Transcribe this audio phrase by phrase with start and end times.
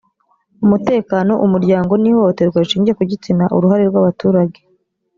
[0.65, 4.59] umutekano umuryango n ihohoterwa rishingiye ku gitsina uruhare rw abaturage